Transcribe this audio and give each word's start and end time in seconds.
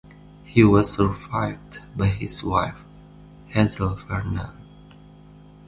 He 0.43 0.63
was 0.63 0.91
survived 0.91 1.77
by 1.95 2.07
his 2.07 2.43
wife, 2.43 2.83
Hazel 3.45 3.93
Vernon. 3.93 4.65